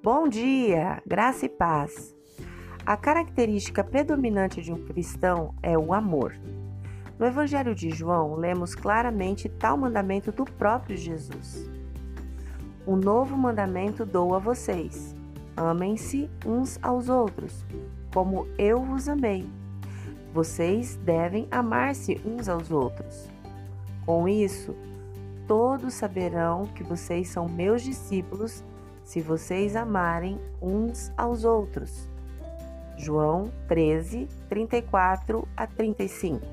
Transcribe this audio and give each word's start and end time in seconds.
Bom 0.00 0.28
dia, 0.28 1.02
graça 1.04 1.46
e 1.46 1.48
paz. 1.48 2.14
A 2.86 2.96
característica 2.96 3.82
predominante 3.82 4.62
de 4.62 4.72
um 4.72 4.86
cristão 4.86 5.52
é 5.60 5.76
o 5.76 5.92
amor. 5.92 6.36
No 7.18 7.26
Evangelho 7.26 7.74
de 7.74 7.90
João, 7.90 8.36
lemos 8.36 8.76
claramente 8.76 9.48
tal 9.48 9.76
mandamento 9.76 10.30
do 10.30 10.44
próprio 10.44 10.96
Jesus. 10.96 11.68
Um 12.86 12.94
novo 12.94 13.36
mandamento 13.36 14.06
dou 14.06 14.36
a 14.36 14.38
vocês: 14.38 15.16
amem-se 15.56 16.30
uns 16.46 16.78
aos 16.80 17.08
outros, 17.08 17.66
como 18.14 18.46
eu 18.56 18.80
vos 18.80 19.08
amei. 19.08 19.50
Vocês 20.32 20.94
devem 21.02 21.48
amar-se 21.50 22.20
uns 22.24 22.48
aos 22.48 22.70
outros. 22.70 23.28
Com 24.06 24.28
isso, 24.28 24.76
todos 25.48 25.92
saberão 25.94 26.66
que 26.66 26.84
vocês 26.84 27.30
são 27.30 27.48
meus 27.48 27.82
discípulos 27.82 28.62
se 29.08 29.22
vocês 29.22 29.74
amarem 29.74 30.38
uns 30.60 31.10
aos 31.16 31.42
outros. 31.42 32.06
João 32.98 33.50
13, 33.66 34.28
34 34.50 35.48
a 35.56 35.66
35. 35.66 36.46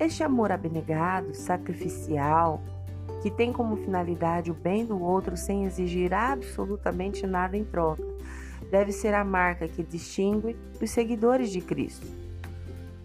Este 0.00 0.24
amor 0.24 0.50
abnegado, 0.50 1.32
sacrificial, 1.32 2.60
que 3.22 3.30
tem 3.30 3.52
como 3.52 3.76
finalidade 3.76 4.50
o 4.50 4.54
bem 4.54 4.84
do 4.84 5.00
outro 5.00 5.36
sem 5.36 5.64
exigir 5.64 6.12
absolutamente 6.12 7.24
nada 7.24 7.56
em 7.56 7.64
troca, 7.64 8.02
deve 8.68 8.90
ser 8.90 9.14
a 9.14 9.22
marca 9.22 9.68
que 9.68 9.84
distingue 9.84 10.56
os 10.82 10.90
seguidores 10.90 11.52
de 11.52 11.60
Cristo. 11.60 12.08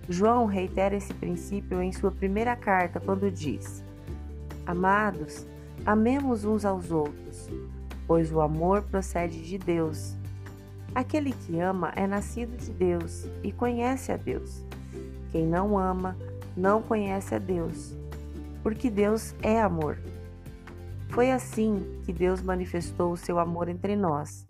João 0.10 0.48
reitera 0.48 0.96
esse 0.96 1.14
princípio 1.14 1.80
em 1.80 1.92
sua 1.92 2.10
primeira 2.10 2.56
carta 2.56 3.00
quando 3.00 3.30
diz: 3.30 3.84
Amados, 4.66 5.46
amemos 5.86 6.44
uns 6.46 6.66
aos 6.66 6.90
outros, 6.90 7.48
pois 8.08 8.32
o 8.32 8.42
amor 8.42 8.84
procede 8.84 9.42
de 9.42 9.58
Deus. 9.58 10.16
Aquele 10.94 11.32
que 11.32 11.60
ama 11.60 11.94
é 11.96 12.06
nascido 12.06 12.58
de 12.58 12.72
Deus 12.72 13.28
e 13.44 13.52
conhece 13.52 14.12
a 14.12 14.18
Deus. 14.18 14.66
Quem 15.32 15.46
não 15.46 15.78
ama 15.78 16.18
não 16.56 16.82
conhece 16.82 17.34
a 17.34 17.40
Deus, 17.40 17.96
porque 18.62 18.90
Deus 18.90 19.34
é 19.42 19.62
amor. 19.62 19.98
Foi 21.10 21.32
assim 21.32 22.00
que 22.06 22.12
Deus 22.12 22.42
manifestou 22.42 23.12
o 23.12 23.18
seu 23.18 23.40
amor 23.40 23.70
entre 23.70 23.96
nós. 23.96 24.46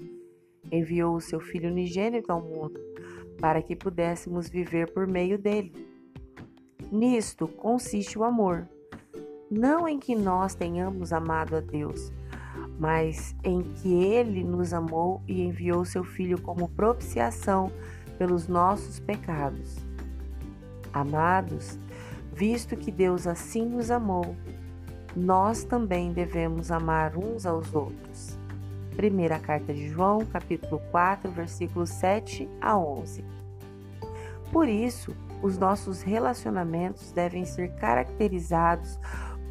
Enviou 0.71 1.15
o 1.15 1.21
seu 1.21 1.39
Filho 1.39 1.69
unigênito 1.69 2.31
ao 2.31 2.41
mundo 2.41 2.79
para 3.41 3.61
que 3.61 3.75
pudéssemos 3.75 4.47
viver 4.47 4.91
por 4.91 5.07
meio 5.07 5.37
dele. 5.37 5.73
Nisto 6.91 7.47
consiste 7.47 8.17
o 8.19 8.23
amor, 8.23 8.69
não 9.49 9.87
em 9.87 9.97
que 9.97 10.15
nós 10.15 10.53
tenhamos 10.53 11.11
amado 11.11 11.55
a 11.55 11.59
Deus, 11.59 12.11
mas 12.81 13.35
em 13.43 13.61
que 13.61 13.93
ele 13.93 14.43
nos 14.43 14.73
amou 14.73 15.21
e 15.27 15.43
enviou 15.43 15.85
seu 15.85 16.03
Filho 16.03 16.41
como 16.41 16.67
propiciação 16.67 17.71
pelos 18.17 18.47
nossos 18.47 18.99
pecados. 18.99 19.77
Amados, 20.91 21.77
visto 22.33 22.75
que 22.75 22.91
Deus 22.91 23.27
assim 23.27 23.67
nos 23.67 23.91
amou, 23.91 24.35
nós 25.15 25.63
também 25.63 26.11
devemos 26.11 26.71
amar 26.71 27.15
uns 27.15 27.45
aos 27.45 27.71
outros. 27.71 28.35
Primeira 28.95 29.37
carta 29.37 29.71
de 29.71 29.87
João, 29.87 30.25
capítulo 30.25 30.81
4, 30.89 31.29
versículos 31.29 31.91
7 31.91 32.49
a 32.59 32.75
11. 32.75 33.23
Por 34.51 34.67
isso, 34.67 35.15
os 35.43 35.55
nossos 35.55 36.01
relacionamentos 36.01 37.11
devem 37.11 37.45
ser 37.45 37.75
caracterizados 37.75 38.97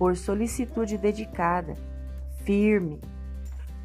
por 0.00 0.16
solicitude 0.16 0.98
dedicada, 0.98 1.74
firme, 2.44 2.98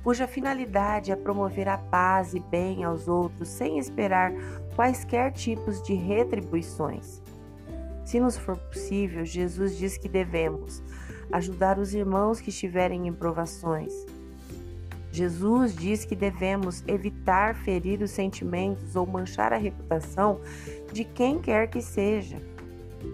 cuja 0.06 0.28
finalidade 0.28 1.12
é 1.12 1.16
promover 1.16 1.68
a 1.68 1.80
paz 1.80 2.36
e 2.36 2.40
bem 2.40 2.84
aos 2.84 3.08
outros 3.08 3.50
sem 3.50 3.80
esperar 3.80 4.32
quaisquer 4.76 5.32
tipos 5.32 5.82
de 5.82 5.96
retribuições. 5.96 7.24
Se 8.04 8.20
nos 8.20 8.38
for 8.38 8.56
possível, 8.56 9.26
Jesus 9.26 9.76
diz 9.76 9.98
que 9.98 10.08
devemos 10.08 10.84
ajudar 11.32 11.80
os 11.80 11.96
irmãos 11.96 12.40
que 12.40 12.52
estiverem 12.52 13.08
em 13.08 13.14
provações. 13.14 14.06
Jesus 15.12 15.76
diz 15.76 16.06
que 16.06 16.16
devemos 16.16 16.84
evitar 16.88 17.56
ferir 17.56 18.04
os 18.04 18.12
sentimentos 18.12 18.96
ou 18.96 19.08
manchar 19.08 19.54
a 19.54 19.58
reputação 19.58 20.40
de 20.94 21.04
quem 21.04 21.40
quer 21.40 21.68
que 21.68 21.82
seja. 21.82 22.40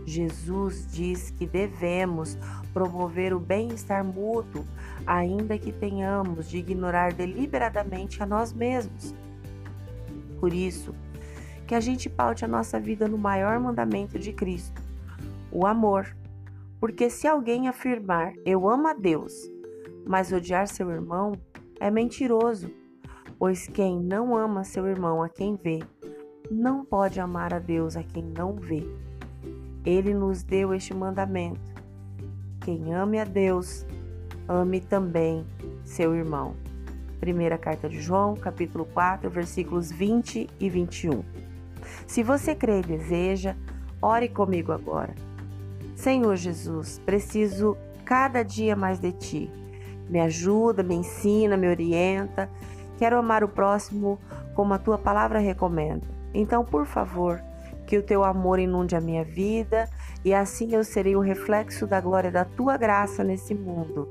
Jesus 0.05 0.87
diz 0.91 1.31
que 1.31 1.45
devemos 1.45 2.37
promover 2.73 3.33
o 3.33 3.39
bem-estar 3.39 4.03
mútuo, 4.03 4.65
ainda 5.05 5.57
que 5.57 5.71
tenhamos 5.71 6.49
de 6.49 6.57
ignorar 6.57 7.13
deliberadamente 7.13 8.21
a 8.21 8.25
nós 8.25 8.53
mesmos. 8.53 9.13
Por 10.39 10.53
isso, 10.53 10.95
que 11.67 11.75
a 11.75 11.79
gente 11.79 12.09
paute 12.09 12.43
a 12.43 12.47
nossa 12.47 12.79
vida 12.79 13.07
no 13.07 13.17
maior 13.17 13.59
mandamento 13.59 14.19
de 14.19 14.33
Cristo, 14.33 14.81
o 15.51 15.65
amor. 15.65 16.15
Porque 16.79 17.09
se 17.09 17.27
alguém 17.27 17.67
afirmar 17.67 18.33
eu 18.43 18.67
amo 18.67 18.87
a 18.87 18.93
Deus, 18.93 19.33
mas 20.05 20.31
odiar 20.31 20.67
seu 20.67 20.89
irmão, 20.89 21.33
é 21.79 21.91
mentiroso. 21.91 22.69
Pois 23.37 23.67
quem 23.67 23.99
não 23.99 24.35
ama 24.35 24.63
seu 24.63 24.87
irmão 24.87 25.23
a 25.23 25.29
quem 25.29 25.55
vê, 25.55 25.79
não 26.49 26.83
pode 26.83 27.19
amar 27.19 27.53
a 27.53 27.59
Deus 27.59 27.95
a 27.95 28.03
quem 28.03 28.23
não 28.23 28.55
vê. 28.55 28.83
Ele 29.85 30.13
nos 30.13 30.43
deu 30.43 30.73
este 30.73 30.93
mandamento: 30.93 31.59
quem 32.61 32.93
ame 32.93 33.19
a 33.19 33.23
Deus, 33.23 33.85
ame 34.47 34.79
também 34.79 35.45
seu 35.83 36.15
irmão. 36.15 36.55
Primeira 37.19 37.57
carta 37.57 37.87
de 37.87 37.99
João, 37.99 38.35
capítulo 38.35 38.85
4, 38.85 39.29
versículos 39.29 39.91
20 39.91 40.49
e 40.59 40.69
21. 40.69 41.23
Se 42.07 42.23
você 42.23 42.55
crê 42.55 42.79
e 42.79 42.83
deseja, 42.83 43.55
ore 44.01 44.27
comigo 44.27 44.71
agora. 44.71 45.13
Senhor 45.95 46.35
Jesus, 46.35 46.99
preciso 47.05 47.77
cada 48.05 48.43
dia 48.43 48.75
mais 48.75 48.99
de 48.99 49.11
ti. 49.11 49.51
Me 50.09 50.19
ajuda, 50.19 50.83
me 50.83 50.95
ensina, 50.95 51.55
me 51.55 51.67
orienta. 51.67 52.49
Quero 52.97 53.17
amar 53.17 53.43
o 53.43 53.47
próximo 53.47 54.19
como 54.53 54.73
a 54.73 54.79
tua 54.79 54.97
palavra 54.97 55.39
recomenda. 55.39 56.05
Então, 56.33 56.65
por 56.65 56.85
favor, 56.85 57.41
que 57.85 57.97
o 57.97 58.03
teu 58.03 58.23
amor 58.23 58.59
inunde 58.59 58.95
a 58.95 59.01
minha 59.01 59.23
vida 59.23 59.89
e 60.23 60.33
assim 60.33 60.73
eu 60.73 60.83
serei 60.83 61.15
o 61.15 61.19
reflexo 61.19 61.85
da 61.87 61.99
glória 61.99 62.31
da 62.31 62.45
tua 62.45 62.77
graça 62.77 63.23
nesse 63.23 63.53
mundo. 63.53 64.07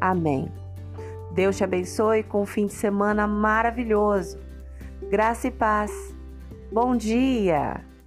Amém. 0.00 0.50
Deus 1.32 1.56
te 1.56 1.64
abençoe 1.64 2.22
com 2.22 2.42
um 2.42 2.46
fim 2.46 2.66
de 2.66 2.72
semana 2.72 3.26
maravilhoso. 3.26 4.38
Graça 5.10 5.48
e 5.48 5.50
paz. 5.50 5.92
Bom 6.72 6.96
dia! 6.96 7.97